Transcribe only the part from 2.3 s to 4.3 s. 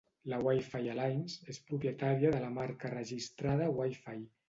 de la marca registrada "Wi-Fi".